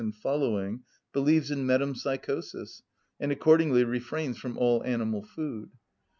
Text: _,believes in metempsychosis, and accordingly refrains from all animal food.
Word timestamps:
_,believes 1.13 1.51
in 1.51 1.63
metempsychosis, 1.63 2.81
and 3.19 3.31
accordingly 3.31 3.83
refrains 3.83 4.35
from 4.39 4.57
all 4.57 4.83
animal 4.83 5.21
food. 5.21 5.69